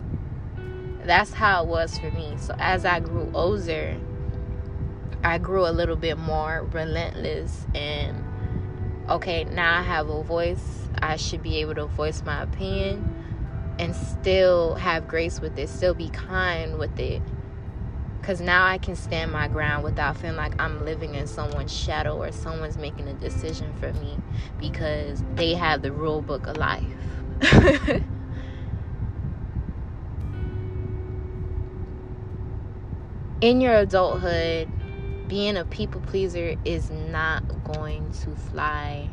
That's 1.05 1.33
how 1.33 1.63
it 1.63 1.69
was 1.69 1.99
for 1.99 2.11
me. 2.11 2.35
So 2.39 2.55
as 2.59 2.85
I 2.85 3.01
grew 3.01 3.31
older, 3.35 3.97
I 5.23 5.39
grew 5.39 5.67
a 5.67 5.71
little 5.71 5.97
bit 5.97 6.19
more 6.19 6.67
relentless 6.73 7.67
and 7.75 8.25
okay, 9.09 9.45
now 9.45 9.81
I 9.81 9.83
have 9.83 10.09
a 10.09 10.23
voice. 10.23 10.89
I 11.03 11.17
should 11.17 11.43
be 11.43 11.59
able 11.59 11.75
to 11.75 11.87
voice 11.87 12.23
my 12.25 12.43
opinion 12.43 13.75
and 13.79 13.95
still 13.95 14.75
have 14.77 15.09
grace 15.09 15.41
with 15.41 15.59
it, 15.59 15.69
still 15.69 15.95
be 15.95 16.09
kind 16.11 16.79
with 16.79 16.99
it. 16.99 17.23
Because 18.31 18.43
now 18.43 18.65
I 18.65 18.79
can 18.79 18.95
stand 18.95 19.33
my 19.33 19.49
ground 19.49 19.83
without 19.83 20.17
feeling 20.17 20.37
like 20.37 20.55
I'm 20.63 20.85
living 20.85 21.17
in 21.17 21.27
someone's 21.27 21.77
shadow 21.77 22.17
or 22.17 22.31
someone's 22.31 22.79
making 22.79 23.09
a 23.09 23.15
decision 23.15 23.75
for 23.81 23.93
me 23.95 24.19
because 24.57 25.25
they 25.35 25.55
have 25.55 25.83
the 25.83 25.91
rule 25.91 26.23
book 26.23 26.47
of 26.47 26.57
life. 26.57 26.85
in 33.41 33.61
your 33.61 33.79
adulthood, 33.79 34.71
being 35.27 35.57
a 35.57 35.65
people 35.65 36.01
pleaser 36.01 36.55
is 36.65 36.89
not 36.89 37.43
going 37.65 38.13
to 38.23 38.37
fly. 38.37 39.11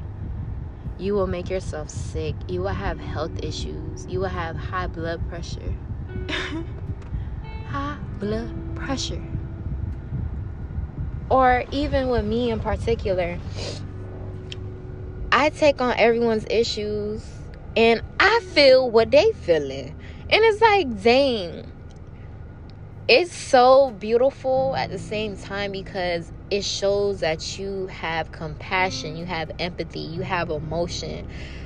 You 1.00 1.16
will 1.16 1.26
make 1.26 1.50
yourself 1.50 1.90
sick. 1.90 2.36
You 2.48 2.62
will 2.62 2.68
have 2.68 3.00
health 3.00 3.44
issues. 3.44 4.06
You 4.08 4.20
will 4.20 4.28
have 4.28 4.56
high 4.56 4.86
blood 4.86 5.28
pressure. 5.28 5.74
high 7.70 7.98
blood 8.20 8.67
pressure. 8.78 9.22
Or 11.30 11.64
even 11.72 12.10
with 12.10 12.26
me 12.26 12.52
in 12.52 12.60
particular, 12.60 13.38
I 15.32 15.50
take 15.50 15.82
on 15.82 15.96
everyone's 15.98 16.46
issues 16.50 17.26
and 17.76 18.02
I 18.20 18.42
feel 18.54 18.90
what 18.90 19.12
they 19.12 19.32
feeling. 19.34 19.96
And 20.30 20.44
it's 20.44 20.62
like, 20.62 21.04
dang, 21.04 21.72
it's 23.08 23.34
so 23.34 23.92
beautiful 23.92 24.76
at 24.76 24.90
the 24.90 24.98
same 25.00 25.38
time 25.38 25.72
because 25.72 26.30
it 26.52 26.66
shows 26.66 27.22
that 27.22 27.58
you 27.58 27.88
have 27.88 28.34
compassion, 28.34 29.16
you 29.16 29.26
have 29.26 29.50
empathy, 29.60 30.00
you 30.00 30.24
have 30.24 30.50
emotion. 30.50 31.26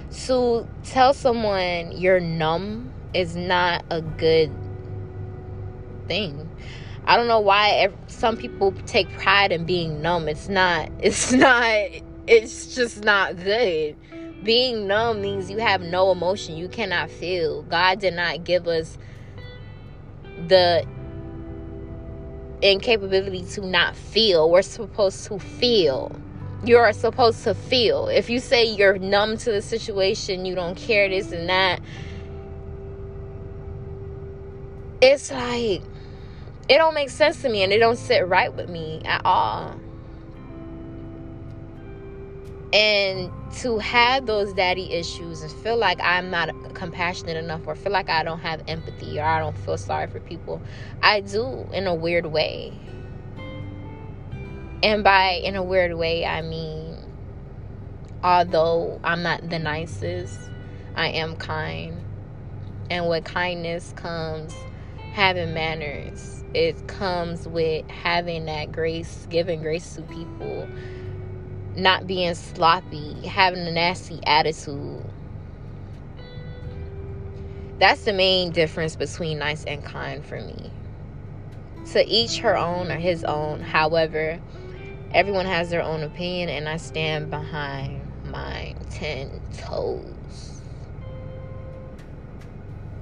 So 0.09 0.67
tell 0.83 1.15
someone 1.15 1.93
you're 1.93 2.19
numb 2.19 2.91
is 3.15 3.35
not 3.35 3.83
a 3.89 4.01
good 4.01 4.51
thing. 6.07 6.50
I 7.05 7.17
don't 7.17 7.27
know 7.27 7.39
why 7.39 7.89
some 8.07 8.37
people 8.37 8.73
take 8.85 9.09
pride 9.17 9.51
in 9.51 9.65
being 9.65 10.01
numb. 10.01 10.27
It's 10.27 10.49
not. 10.49 10.89
It's 10.99 11.31
not. 11.31 11.89
It's 12.27 12.75
just 12.75 13.03
not 13.03 13.37
good. 13.37 13.95
Being 14.43 14.87
numb 14.87 15.21
means 15.21 15.49
you 15.49 15.57
have 15.57 15.81
no 15.81 16.11
emotion. 16.11 16.55
You 16.55 16.67
cannot 16.67 17.09
feel. 17.09 17.63
God 17.63 17.99
did 17.99 18.13
not 18.13 18.43
give 18.43 18.67
us 18.67 18.97
the 20.47 20.85
incapability 22.61 23.43
to 23.53 23.65
not 23.65 23.95
feel. 23.95 24.49
We're 24.49 24.61
supposed 24.61 25.25
to 25.27 25.39
feel. 25.39 26.15
You're 26.63 26.93
supposed 26.93 27.43
to 27.43 27.55
feel. 27.55 28.07
If 28.07 28.29
you 28.29 28.39
say 28.39 28.63
you're 28.63 28.99
numb 28.99 29.37
to 29.37 29.51
the 29.51 29.61
situation, 29.61 30.45
you 30.45 30.53
don't 30.53 30.75
care 30.77 31.09
this 31.09 31.31
and 31.31 31.49
that, 31.49 31.81
it's 35.01 35.31
like 35.31 35.81
it 36.69 36.77
don't 36.77 36.93
make 36.93 37.09
sense 37.09 37.41
to 37.41 37.49
me 37.49 37.63
and 37.63 37.73
it 37.73 37.79
don't 37.79 37.97
sit 37.97 38.27
right 38.27 38.53
with 38.53 38.69
me 38.69 39.01
at 39.05 39.21
all. 39.25 39.75
And 42.73 43.31
to 43.57 43.79
have 43.79 44.25
those 44.25 44.53
daddy 44.53 44.93
issues 44.93 45.41
and 45.41 45.51
feel 45.51 45.75
like 45.75 45.99
I'm 46.01 46.29
not 46.29 46.49
compassionate 46.73 47.35
enough 47.35 47.61
or 47.67 47.75
feel 47.75 47.91
like 47.91 48.09
I 48.09 48.23
don't 48.23 48.39
have 48.39 48.63
empathy 48.67 49.19
or 49.19 49.23
I 49.23 49.39
don't 49.39 49.57
feel 49.57 49.77
sorry 49.77 50.07
for 50.07 50.21
people, 50.21 50.61
I 51.03 51.19
do 51.19 51.67
in 51.73 51.87
a 51.87 51.93
weird 51.93 52.27
way. 52.27 52.73
And 54.83 55.03
by 55.03 55.41
in 55.43 55.55
a 55.55 55.63
weird 55.63 55.93
way, 55.93 56.25
I 56.25 56.41
mean, 56.41 56.97
although 58.23 58.99
I'm 59.03 59.21
not 59.21 59.49
the 59.49 59.59
nicest, 59.59 60.39
I 60.95 61.07
am 61.09 61.35
kind. 61.35 62.01
And 62.89 63.07
with 63.07 63.23
kindness 63.25 63.93
comes 63.95 64.55
having 65.13 65.53
manners, 65.53 66.40
it 66.53 66.87
comes 66.87 67.47
with 67.47 67.89
having 67.89 68.45
that 68.45 68.71
grace, 68.71 69.27
giving 69.29 69.61
grace 69.61 69.95
to 69.95 70.01
people 70.03 70.67
not 71.75 72.05
being 72.05 72.35
sloppy, 72.35 73.25
having 73.25 73.65
a 73.65 73.71
nasty 73.71 74.19
attitude. 74.25 75.05
That's 77.79 78.03
the 78.03 78.13
main 78.13 78.51
difference 78.51 78.95
between 78.95 79.39
nice 79.39 79.63
and 79.63 79.83
kind 79.83 80.23
for 80.25 80.39
me. 80.41 80.71
To 81.93 82.05
each 82.07 82.39
her 82.39 82.55
own 82.55 82.91
or 82.91 82.97
his 82.97 83.23
own. 83.23 83.59
However, 83.61 84.39
everyone 85.11 85.45
has 85.45 85.69
their 85.69 85.81
own 85.81 86.03
opinion, 86.03 86.49
and 86.49 86.69
I 86.69 86.77
stand 86.77 87.31
behind 87.31 88.01
mine 88.25 88.77
10 88.91 89.41
toes. 89.57 90.61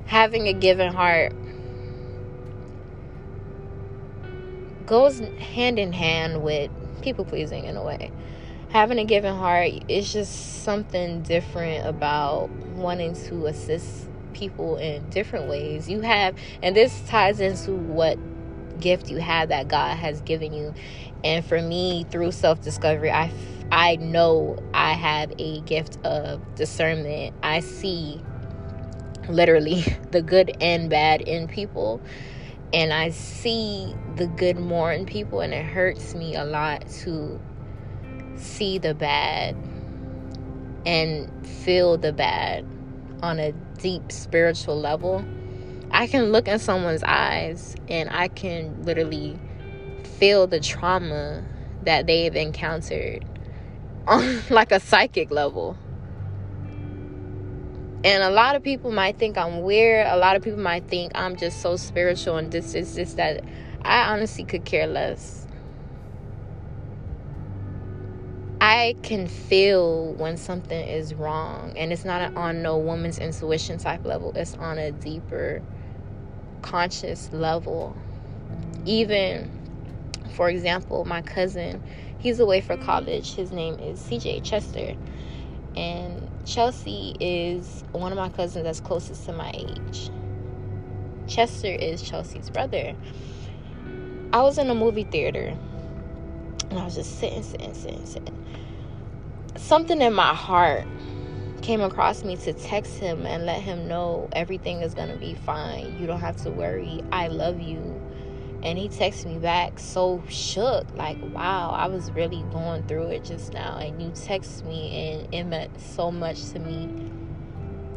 Having 0.06 0.48
a 0.48 0.54
given 0.54 0.94
heart 0.94 1.34
goes 4.90 5.20
hand 5.40 5.80
in 5.80 5.94
hand 5.94 6.44
with 6.44 6.72
people 7.02 7.26
pleasing 7.26 7.66
in 7.66 7.78
a 7.78 7.84
way 7.84 8.12
having 8.70 9.00
a 9.00 9.06
given 9.06 9.36
heart 9.36 9.72
is 9.88 10.12
just 10.14 10.64
something 10.64 11.24
different 11.24 11.86
about 11.86 12.50
wanting 12.76 13.14
to 13.16 13.48
assist 13.48 14.08
people 14.34 14.78
in 14.78 15.10
different 15.10 15.50
ways. 15.50 15.90
You 15.90 16.02
have, 16.02 16.36
and 16.64 16.76
this 16.76 17.02
ties 17.08 17.40
into 17.40 17.74
what 17.74 18.18
gift 18.80 19.10
you 19.10 19.18
have 19.18 19.50
that 19.50 19.68
God 19.68 19.98
has 19.98 20.22
given 20.22 20.54
you. 20.54 20.74
And 21.24 21.46
for 21.46 21.62
me, 21.62 22.06
through 22.12 22.32
self 22.32 22.62
discovery, 22.62 23.12
I 23.12 23.32
I 23.72 23.98
know 23.98 24.58
I 24.74 24.94
have 24.94 25.34
a 25.40 25.62
gift 25.62 26.04
of 26.06 26.42
discernment. 26.56 27.36
I 27.44 27.62
see 27.62 28.24
literally 29.28 29.84
the 30.12 30.22
good 30.22 30.56
and 30.62 30.90
bad 30.90 31.22
in 31.22 31.48
people. 31.48 32.02
And 32.74 32.94
I 32.94 33.10
see 33.10 33.96
the 34.16 34.28
good 34.28 34.58
more 34.58 34.92
in 34.92 35.06
people, 35.06 35.42
and 35.42 35.54
it 35.54 35.66
hurts 35.66 36.14
me 36.14 36.36
a 36.36 36.44
lot 36.44 36.88
to 37.02 37.40
see 38.36 38.78
the 38.78 38.94
bad 38.94 39.56
and 40.86 41.30
feel 41.46 41.98
the 41.98 42.14
bad 42.14 42.66
on 43.22 43.40
a 43.40 43.52
deep 43.80 44.12
spiritual 44.12 44.80
level, 44.80 45.24
I 45.92 46.08
can 46.08 46.32
look 46.32 46.48
in 46.48 46.60
someone's 46.60 47.04
eyes 47.04 47.76
and 47.88 48.10
I 48.10 48.28
can 48.28 48.84
literally 48.84 49.38
feel 50.18 50.48
the 50.48 50.60
trauma 50.60 51.44
that 51.84 52.08
they've 52.08 52.36
encountered 52.36 53.26
on 54.08 54.42
like 54.50 54.72
a 54.72 54.80
psychic 54.80 55.32
level. 55.32 55.78
And 58.04 58.24
a 58.24 58.30
lot 58.30 58.56
of 58.56 58.64
people 58.64 58.92
might 58.92 59.18
think 59.18 59.38
I'm 59.38 59.62
weird. 59.62 60.08
A 60.08 60.16
lot 60.16 60.36
of 60.36 60.42
people 60.42 60.60
might 60.60 60.88
think 60.88 61.12
I'm 61.16 61.36
just 61.36 61.62
so 61.62 61.76
spiritual 61.76 62.38
and 62.38 62.52
this 62.52 62.74
is 62.74 62.96
just 62.96 63.18
that 63.18 63.44
I 63.82 64.12
honestly 64.12 64.46
could 64.46 64.64
care 64.64 64.88
less. 64.88 65.48
I 68.62 68.96
can 69.04 69.28
feel 69.28 70.14
when 70.14 70.36
something 70.36 70.86
is 70.86 71.14
wrong, 71.14 71.72
and 71.78 71.94
it's 71.94 72.04
not 72.04 72.36
on 72.36 72.62
no 72.62 72.78
woman's 72.78 73.18
intuition 73.18 73.78
type 73.78 74.04
level, 74.04 74.34
it's 74.36 74.54
on 74.56 74.78
a 74.78 74.92
deeper 74.92 75.62
conscious 76.62 77.32
level. 77.32 77.96
Even, 78.86 79.50
for 80.34 80.50
example, 80.50 81.06
my 81.06 81.22
cousin, 81.22 81.82
he's 82.18 82.42
away 82.42 82.60
for 82.60 82.76
college. 82.76 83.34
His 83.34 83.54
name 83.54 83.80
is 83.80 83.98
CJ 84.02 84.44
Chester, 84.44 84.96
and 85.78 86.29
Chelsea 86.50 87.16
is 87.20 87.84
one 87.92 88.12
of 88.12 88.18
my 88.18 88.30
cousins 88.30 88.64
that's 88.64 88.80
closest 88.80 89.24
to 89.26 89.34
my 89.34 89.52
age. 89.54 90.10
Chester 91.28 91.68
is 91.68 92.02
Chelsea's 92.02 92.50
brother. 92.50 92.96
I 94.34 94.42
was 94.42 94.58
in 94.58 94.68
a 94.68 94.74
movie 94.74 95.04
theater 95.04 95.56
and 96.72 96.80
I 96.80 96.84
was 96.86 96.96
just 96.96 97.20
sitting, 97.20 97.44
sitting, 97.44 97.76
sitting, 97.76 98.04
sitting. 98.04 98.46
Something 99.58 100.02
in 100.02 100.12
my 100.12 100.34
heart 100.34 100.88
came 101.62 101.82
across 101.82 102.24
me 102.24 102.36
to 102.38 102.54
text 102.54 102.96
him 102.96 103.28
and 103.28 103.46
let 103.46 103.62
him 103.62 103.88
know 103.88 104.28
everything 104.32 104.82
is 104.82 104.96
going 104.96 105.10
to 105.10 105.18
be 105.18 105.36
fine. 105.36 106.00
You 106.00 106.08
don't 106.08 106.20
have 106.20 106.38
to 106.38 106.50
worry. 106.50 107.04
I 107.12 107.28
love 107.28 107.60
you. 107.60 107.99
And 108.62 108.78
he 108.78 108.90
texted 108.90 109.28
me 109.28 109.38
back 109.38 109.80
so 109.80 110.22
shook, 110.28 110.86
like, 110.96 111.18
wow, 111.34 111.72
I 111.72 111.88
was 111.88 112.12
really 112.12 112.44
going 112.52 112.84
through 112.84 113.08
it 113.08 113.24
just 113.24 113.54
now. 113.54 113.78
And 113.78 114.02
you 114.02 114.12
text 114.14 114.66
me, 114.66 115.12
and 115.12 115.34
it 115.34 115.44
meant 115.46 115.80
so 115.80 116.12
much 116.12 116.50
to 116.52 116.60
me. 116.60 116.90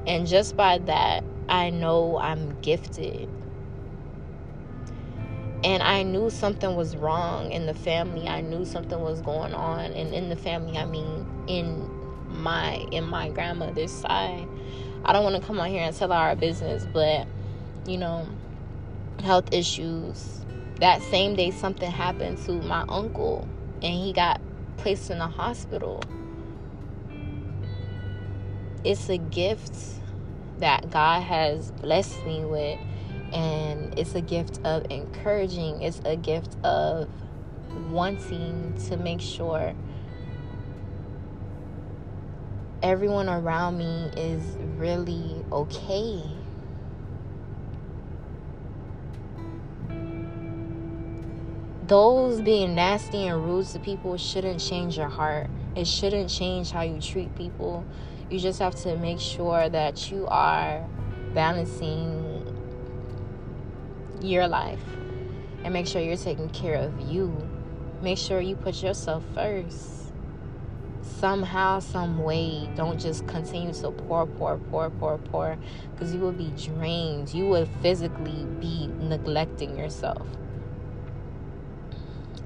And 0.06 0.26
just 0.26 0.56
by 0.56 0.78
that, 0.78 1.24
I 1.48 1.70
know 1.70 2.18
I'm 2.18 2.60
gifted 2.60 3.28
and 5.64 5.82
I 5.82 6.02
knew 6.02 6.28
something 6.30 6.74
was 6.74 6.96
wrong 6.96 7.52
in 7.52 7.66
the 7.66 7.74
family. 7.74 8.26
I 8.26 8.40
knew 8.40 8.64
something 8.64 9.00
was 9.00 9.20
going 9.20 9.54
on, 9.54 9.92
and 9.92 10.12
in 10.12 10.28
the 10.28 10.36
family, 10.36 10.76
I 10.76 10.86
mean 10.86 11.26
in 11.46 11.88
my 12.28 12.76
in 12.90 13.04
my 13.04 13.28
grandmother's 13.30 13.92
side. 13.92 14.48
I 15.04 15.12
don't 15.12 15.24
want 15.24 15.36
to 15.36 15.42
come 15.42 15.60
on 15.60 15.68
here 15.68 15.82
and 15.82 15.94
tell 15.94 16.12
our 16.12 16.34
business, 16.34 16.86
but 16.92 17.26
you 17.86 17.98
know, 17.98 18.26
health 19.20 19.52
issues, 19.52 20.44
that 20.80 21.02
same 21.02 21.36
day 21.36 21.50
something 21.50 21.90
happened 21.90 22.38
to 22.46 22.52
my 22.52 22.84
uncle 22.88 23.48
and 23.82 23.94
he 23.94 24.12
got 24.12 24.40
placed 24.76 25.10
in 25.10 25.18
a 25.20 25.28
hospital. 25.28 26.02
It's 28.84 29.08
a 29.08 29.18
gift 29.18 29.76
that 30.58 30.90
god 30.90 31.22
has 31.22 31.70
blessed 31.72 32.24
me 32.24 32.44
with 32.44 32.78
and 33.32 33.98
it's 33.98 34.14
a 34.14 34.20
gift 34.20 34.60
of 34.64 34.84
encouraging. 34.90 35.82
It's 35.82 36.00
a 36.04 36.16
gift 36.16 36.56
of 36.64 37.08
wanting 37.90 38.74
to 38.88 38.96
make 38.96 39.20
sure 39.20 39.74
everyone 42.82 43.28
around 43.28 43.78
me 43.78 44.10
is 44.16 44.42
really 44.76 45.44
okay 45.52 46.22
those 51.92 52.40
being 52.40 52.74
nasty 52.74 53.26
and 53.26 53.44
rude 53.44 53.66
to 53.66 53.78
people 53.78 54.16
shouldn't 54.16 54.58
change 54.58 54.96
your 54.96 55.10
heart. 55.10 55.50
It 55.76 55.86
shouldn't 55.86 56.30
change 56.30 56.70
how 56.70 56.80
you 56.80 56.98
treat 56.98 57.34
people. 57.36 57.84
You 58.30 58.38
just 58.38 58.60
have 58.60 58.74
to 58.76 58.96
make 58.96 59.20
sure 59.20 59.68
that 59.68 60.10
you 60.10 60.26
are 60.28 60.82
balancing 61.34 62.46
your 64.22 64.48
life 64.48 64.80
and 65.64 65.74
make 65.74 65.86
sure 65.86 66.00
you're 66.00 66.16
taking 66.16 66.48
care 66.48 66.76
of 66.76 66.98
you. 66.98 67.36
Make 68.00 68.16
sure 68.16 68.40
you 68.40 68.56
put 68.56 68.82
yourself 68.82 69.22
first. 69.34 70.14
Somehow, 71.02 71.80
some 71.80 72.22
way, 72.22 72.70
don't 72.74 72.98
just 72.98 73.26
continue 73.26 73.74
to 73.74 73.90
pour, 73.90 74.24
pour, 74.24 74.56
pour, 74.56 74.88
pour, 74.88 75.18
pour, 75.18 75.58
because 75.90 76.14
you 76.14 76.20
will 76.20 76.32
be 76.32 76.54
drained. 76.56 77.34
You 77.34 77.48
will 77.48 77.68
physically 77.82 78.46
be 78.60 78.86
neglecting 78.98 79.76
yourself 79.76 80.26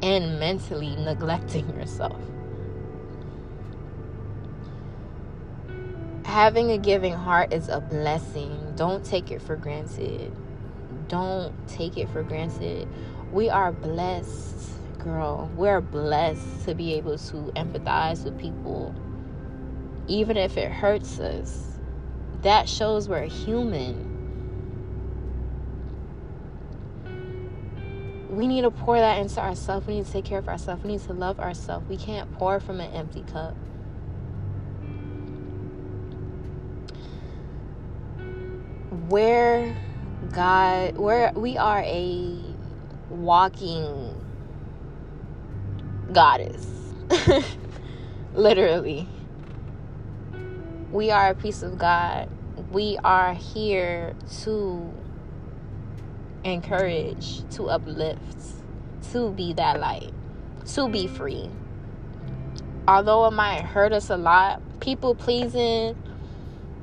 and 0.02 0.38
mentally 0.38 0.94
neglecting 0.96 1.68
yourself. 1.70 2.20
Having 6.24 6.70
a 6.72 6.78
giving 6.78 7.14
heart 7.14 7.52
is 7.52 7.68
a 7.68 7.80
blessing. 7.80 8.74
Don't 8.76 9.04
take 9.04 9.30
it 9.30 9.40
for 9.40 9.56
granted. 9.56 10.32
Don't 11.08 11.54
take 11.68 11.96
it 11.96 12.10
for 12.10 12.22
granted. 12.22 12.88
We 13.32 13.48
are 13.48 13.72
blessed, 13.72 14.70
girl. 14.98 15.50
We're 15.56 15.80
blessed 15.80 16.64
to 16.66 16.74
be 16.74 16.94
able 16.94 17.16
to 17.16 17.36
empathize 17.56 18.24
with 18.24 18.38
people, 18.38 18.94
even 20.08 20.36
if 20.36 20.56
it 20.56 20.70
hurts 20.70 21.20
us. 21.20 21.78
That 22.42 22.68
shows 22.68 23.08
we're 23.08 23.22
human 23.22 24.15
we 28.36 28.46
need 28.46 28.62
to 28.62 28.70
pour 28.70 28.98
that 28.98 29.18
into 29.18 29.40
ourselves. 29.40 29.86
We 29.86 29.96
need 29.96 30.06
to 30.06 30.12
take 30.12 30.26
care 30.26 30.38
of 30.38 30.46
ourselves. 30.46 30.84
We 30.84 30.92
need 30.92 31.02
to 31.04 31.14
love 31.14 31.40
ourselves. 31.40 31.88
We 31.88 31.96
can't 31.96 32.30
pour 32.34 32.60
from 32.60 32.80
an 32.80 32.92
empty 32.92 33.22
cup. 33.22 33.56
Where 39.08 39.74
God, 40.32 40.98
where 40.98 41.32
we 41.34 41.56
are 41.56 41.80
a 41.80 42.38
walking 43.08 44.14
goddess, 46.12 46.66
literally. 48.34 49.08
We 50.92 51.10
are 51.10 51.30
a 51.30 51.34
piece 51.34 51.62
of 51.62 51.78
God. 51.78 52.28
We 52.70 52.98
are 53.02 53.32
here 53.32 54.14
to 54.42 54.92
encourage, 56.52 57.48
to 57.50 57.68
uplift, 57.68 58.20
to 59.12 59.30
be 59.30 59.52
that 59.54 59.80
light, 59.80 60.12
to 60.74 60.88
be 60.88 61.06
free. 61.06 61.50
Although 62.88 63.26
it 63.26 63.32
might 63.32 63.62
hurt 63.62 63.92
us 63.92 64.10
a 64.10 64.16
lot, 64.16 64.62
people 64.80 65.14
pleasing, 65.14 65.96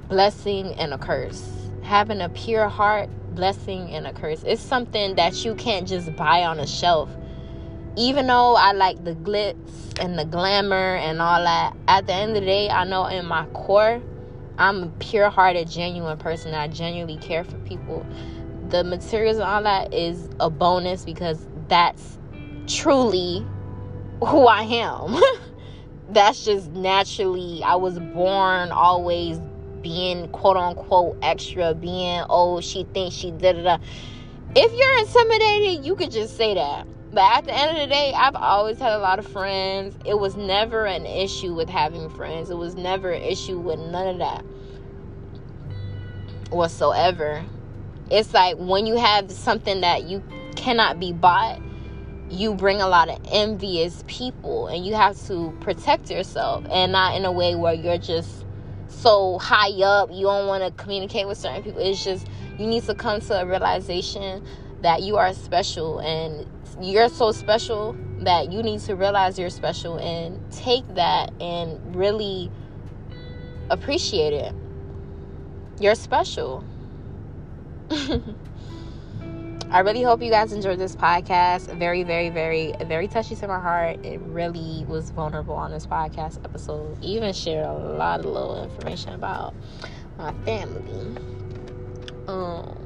blessing, 0.09 0.73
and 0.75 0.93
a 0.93 0.97
curse. 0.97 1.49
Having 1.81 2.21
a 2.21 2.29
pure 2.29 2.67
heart, 2.67 3.09
blessing, 3.35 3.89
and 3.91 4.05
a 4.05 4.13
curse. 4.13 4.43
It's 4.45 4.61
something 4.61 5.15
that 5.15 5.45
you 5.45 5.55
can't 5.55 5.87
just 5.87 6.15
buy 6.15 6.43
on 6.43 6.59
a 6.59 6.67
shelf. 6.67 7.09
Even 7.95 8.27
though 8.27 8.55
I 8.55 8.71
like 8.73 9.03
the 9.03 9.13
glitz 9.13 9.99
and 9.99 10.17
the 10.17 10.25
glamour 10.25 10.95
and 10.95 11.21
all 11.21 11.43
that, 11.43 11.75
at 11.87 12.07
the 12.07 12.13
end 12.13 12.35
of 12.35 12.41
the 12.41 12.45
day, 12.45 12.69
I 12.69 12.83
know 12.85 13.05
in 13.05 13.25
my 13.25 13.45
core, 13.47 14.01
I'm 14.57 14.83
a 14.83 14.87
pure 14.99 15.29
hearted, 15.29 15.69
genuine 15.69 16.17
person. 16.17 16.53
I 16.53 16.67
genuinely 16.67 17.17
care 17.17 17.43
for 17.43 17.57
people 17.59 18.05
the 18.73 18.83
materials 18.83 19.37
and 19.37 19.45
all 19.45 19.61
that 19.61 19.93
is 19.93 20.27
a 20.39 20.49
bonus 20.49 21.05
because 21.05 21.45
that's 21.67 22.17
truly 22.67 23.45
who 24.19 24.47
I 24.47 24.63
am. 24.63 25.21
that's 26.09 26.43
just 26.43 26.71
naturally, 26.71 27.61
I 27.63 27.75
was 27.75 27.99
born 27.99 28.71
always 28.71 29.39
being 29.81 30.27
quote 30.29 30.57
unquote 30.57 31.19
extra, 31.21 31.75
being, 31.75 32.23
oh, 32.29 32.61
she 32.61 32.83
thinks 32.95 33.15
she 33.15 33.29
did 33.29 33.57
it. 33.57 33.79
If 34.55 34.73
you're 34.73 34.99
intimidated, 34.99 35.85
you 35.85 35.95
could 35.95 36.11
just 36.11 36.35
say 36.35 36.55
that. 36.55 36.87
But 37.11 37.21
at 37.21 37.45
the 37.45 37.53
end 37.53 37.77
of 37.77 37.77
the 37.77 37.93
day, 37.93 38.11
I've 38.15 38.35
always 38.35 38.79
had 38.79 38.93
a 38.93 38.97
lot 38.97 39.19
of 39.19 39.27
friends. 39.27 39.95
It 40.03 40.17
was 40.17 40.35
never 40.35 40.85
an 40.85 41.05
issue 41.05 41.53
with 41.53 41.69
having 41.69 42.09
friends, 42.09 42.49
it 42.49 42.57
was 42.57 42.73
never 42.73 43.11
an 43.11 43.21
issue 43.21 43.59
with 43.59 43.79
none 43.79 44.07
of 44.07 44.17
that 44.17 44.43
whatsoever 46.49 47.43
it's 48.13 48.33
like 48.33 48.55
when 48.57 48.85
you 48.85 48.95
have 48.95 49.31
something 49.31 49.81
that 49.81 50.03
you 50.03 50.21
cannot 50.55 50.99
be 50.99 51.11
bought 51.11 51.59
you 52.29 52.53
bring 52.53 52.81
a 52.81 52.87
lot 52.87 53.09
of 53.09 53.19
envious 53.31 54.03
people 54.07 54.67
and 54.67 54.85
you 54.85 54.93
have 54.93 55.15
to 55.27 55.55
protect 55.61 56.09
yourself 56.09 56.65
and 56.71 56.91
not 56.91 57.15
in 57.15 57.25
a 57.25 57.31
way 57.31 57.55
where 57.55 57.73
you're 57.73 57.97
just 57.97 58.45
so 58.87 59.37
high 59.39 59.71
up 59.83 60.09
you 60.11 60.23
don't 60.23 60.47
want 60.47 60.63
to 60.63 60.83
communicate 60.83 61.27
with 61.27 61.37
certain 61.37 61.63
people. 61.63 61.79
It's 61.79 62.03
just 62.03 62.27
you 62.57 62.67
need 62.67 62.83
to 62.83 62.95
come 62.95 63.19
to 63.21 63.41
a 63.41 63.45
realization 63.45 64.45
that 64.81 65.01
you 65.01 65.17
are 65.17 65.33
special 65.33 65.99
and 65.99 66.47
you're 66.81 67.09
so 67.09 67.31
special 67.31 67.95
that 68.21 68.51
you 68.51 68.63
need 68.63 68.79
to 68.81 68.95
realize 68.95 69.37
you're 69.37 69.49
special 69.49 69.97
and 69.97 70.39
take 70.51 70.87
that 70.95 71.31
and 71.41 71.95
really 71.95 72.51
appreciate 73.69 74.33
it. 74.33 74.53
You're 75.79 75.95
special 75.95 76.63
I 79.73 79.79
really 79.79 80.03
hope 80.03 80.21
you 80.21 80.29
guys 80.29 80.53
enjoyed 80.53 80.77
this 80.77 80.95
podcast. 80.95 81.73
Very, 81.77 82.03
very, 82.03 82.29
very, 82.29 82.73
very 82.85 83.07
touchy 83.07 83.35
to 83.37 83.47
my 83.47 83.59
heart. 83.59 84.05
It 84.05 84.19
really 84.21 84.85
was 84.87 85.09
vulnerable 85.09 85.55
on 85.55 85.71
this 85.71 85.87
podcast 85.87 86.43
episode. 86.45 87.03
Even 87.03 87.33
shared 87.33 87.65
a 87.65 87.73
lot 87.73 88.19
of 88.19 88.27
little 88.27 88.63
information 88.63 89.13
about 89.13 89.55
my 90.17 90.31
family. 90.45 91.17
Um, 92.27 92.77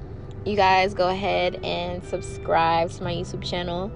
you 0.45 0.55
guys 0.55 0.93
go 0.93 1.09
ahead 1.09 1.59
and 1.63 2.03
subscribe 2.05 2.89
to 2.91 3.03
my 3.03 3.13
YouTube 3.13 3.43
channel. 3.43 3.91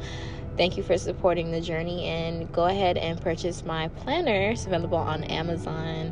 Thank 0.58 0.76
you 0.76 0.84
for 0.84 0.98
supporting 0.98 1.52
the 1.52 1.62
journey 1.62 2.06
and 2.06 2.52
go 2.52 2.66
ahead 2.66 2.98
and 2.98 3.20
purchase 3.22 3.64
my 3.64 3.88
planner. 3.88 4.52
It's 4.52 4.66
available 4.66 4.98
on 4.98 5.24
Amazon 5.24 6.12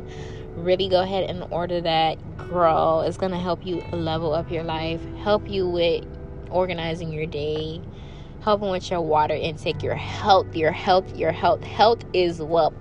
really 0.56 0.88
go 0.88 1.02
ahead 1.02 1.30
and 1.30 1.42
order 1.50 1.80
that. 1.80 2.18
Girl 2.50 3.02
it's 3.06 3.16
going 3.16 3.30
to 3.30 3.38
help 3.38 3.64
you 3.64 3.76
level 3.92 4.32
up 4.32 4.50
your 4.50 4.64
life 4.64 5.00
help 5.18 5.48
you 5.48 5.68
with 5.68 6.04
organizing 6.50 7.12
your 7.12 7.26
day 7.26 7.80
helping 8.42 8.70
with 8.70 8.90
your 8.90 9.00
water 9.00 9.34
intake 9.34 9.82
your 9.82 9.94
health 9.94 10.56
your 10.56 10.72
health 10.72 11.16
your 11.16 11.30
health. 11.30 11.62
Health 11.62 12.00
is 12.12 12.40
what 12.40 12.72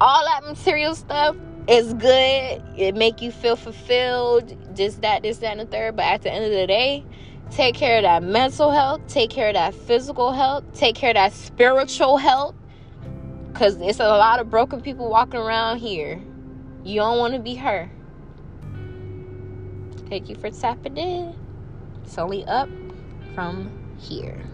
all 0.00 0.24
that 0.24 0.44
material 0.44 0.94
stuff 0.94 1.36
is 1.68 1.92
good. 1.94 2.62
It 2.76 2.94
make 2.94 3.20
you 3.20 3.32
feel 3.32 3.56
fulfilled 3.56 4.56
just 4.76 5.02
that 5.02 5.22
this 5.22 5.38
that 5.38 5.58
and 5.58 5.60
the 5.60 5.66
third. 5.66 5.96
But 5.96 6.04
at 6.04 6.22
the 6.22 6.32
end 6.32 6.44
of 6.44 6.52
the 6.52 6.66
day 6.66 7.04
take 7.50 7.74
care 7.74 7.96
of 7.96 8.04
that 8.04 8.22
mental 8.22 8.70
health 8.70 9.00
take 9.08 9.28
care 9.28 9.48
of 9.48 9.54
that 9.54 9.74
physical 9.74 10.30
health 10.30 10.62
take 10.72 10.94
care 10.94 11.10
of 11.10 11.14
that 11.14 11.32
spiritual 11.32 12.16
health. 12.16 12.54
Because 13.52 13.76
it's 13.80 13.98
a 13.98 14.06
lot 14.06 14.38
of 14.38 14.48
broken 14.48 14.80
people 14.80 15.10
walking 15.10 15.40
around 15.40 15.78
here 15.78 16.22
you 16.84 17.00
don't 17.00 17.18
want 17.18 17.34
to 17.34 17.40
be 17.40 17.56
her. 17.56 17.90
Thank 20.08 20.28
you 20.28 20.36
for 20.36 20.50
tapping 20.50 20.96
in. 20.96 21.34
It's 22.02 22.18
only 22.18 22.44
up 22.46 22.68
from 23.34 23.70
here. 23.98 24.44